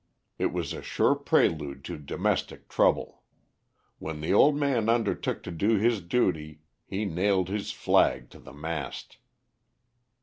It 0.39 0.47
was 0.51 0.73
a 0.73 0.81
sure 0.81 1.13
prelude 1.13 1.83
to 1.85 1.95
domestic 1.99 2.67
trouble. 2.67 3.21
When 3.99 4.19
the 4.19 4.33
old 4.33 4.57
gentleman 4.59 4.89
undertook 4.89 5.43
to 5.43 5.51
do 5.51 5.77
his 5.77 6.01
duty, 6.01 6.61
he 6.87 7.05
nailed 7.05 7.49
his 7.49 7.71
flag 7.71 8.31
to 8.31 8.39
the 8.39 8.51
mast. 8.51 9.17